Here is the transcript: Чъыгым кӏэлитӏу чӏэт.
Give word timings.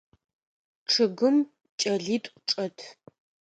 Чъыгым 0.89 1.37
кӏэлитӏу 1.79 2.35
чӏэт. 2.49 2.77